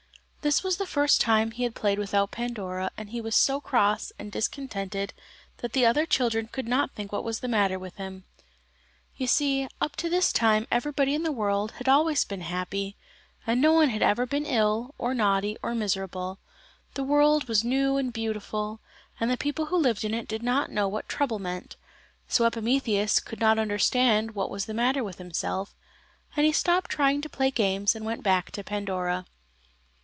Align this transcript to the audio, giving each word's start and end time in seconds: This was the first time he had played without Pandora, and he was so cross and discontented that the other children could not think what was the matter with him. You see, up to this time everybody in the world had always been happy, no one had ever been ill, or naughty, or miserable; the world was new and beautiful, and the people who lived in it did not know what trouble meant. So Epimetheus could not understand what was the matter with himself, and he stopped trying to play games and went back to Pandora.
This 0.43 0.63
was 0.63 0.77
the 0.77 0.87
first 0.87 1.21
time 1.21 1.51
he 1.51 1.61
had 1.61 1.75
played 1.75 1.99
without 1.99 2.31
Pandora, 2.31 2.89
and 2.97 3.11
he 3.11 3.21
was 3.21 3.35
so 3.35 3.61
cross 3.61 4.11
and 4.17 4.31
discontented 4.31 5.13
that 5.57 5.73
the 5.73 5.85
other 5.85 6.07
children 6.07 6.49
could 6.51 6.67
not 6.67 6.89
think 6.95 7.11
what 7.11 7.23
was 7.23 7.41
the 7.41 7.47
matter 7.47 7.77
with 7.77 7.97
him. 7.97 8.23
You 9.15 9.27
see, 9.27 9.67
up 9.79 9.95
to 9.97 10.09
this 10.09 10.33
time 10.33 10.65
everybody 10.71 11.13
in 11.13 11.21
the 11.21 11.31
world 11.31 11.73
had 11.73 11.87
always 11.87 12.25
been 12.25 12.41
happy, 12.41 12.95
no 13.45 13.71
one 13.71 13.89
had 13.89 14.01
ever 14.01 14.25
been 14.25 14.47
ill, 14.47 14.95
or 14.97 15.13
naughty, 15.13 15.57
or 15.61 15.75
miserable; 15.75 16.39
the 16.95 17.03
world 17.03 17.47
was 17.47 17.63
new 17.63 17.97
and 17.97 18.11
beautiful, 18.11 18.79
and 19.19 19.29
the 19.29 19.37
people 19.37 19.67
who 19.67 19.77
lived 19.77 20.03
in 20.03 20.15
it 20.15 20.27
did 20.27 20.41
not 20.41 20.71
know 20.71 20.87
what 20.87 21.07
trouble 21.07 21.37
meant. 21.37 21.75
So 22.27 22.45
Epimetheus 22.47 23.19
could 23.19 23.39
not 23.39 23.59
understand 23.59 24.33
what 24.33 24.49
was 24.49 24.65
the 24.65 24.73
matter 24.73 25.03
with 25.03 25.19
himself, 25.19 25.75
and 26.35 26.47
he 26.47 26.51
stopped 26.51 26.89
trying 26.89 27.21
to 27.21 27.29
play 27.29 27.51
games 27.51 27.93
and 27.93 28.03
went 28.05 28.23
back 28.23 28.49
to 28.53 28.63
Pandora. 28.63 29.27